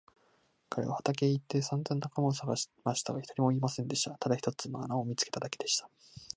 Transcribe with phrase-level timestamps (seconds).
[0.67, 4.17] 彼は畑へ行ってさんざん仲間をさがしましたが、一人もいませんでした。
[4.17, 5.87] ただ一つの穴を見つけただけでした。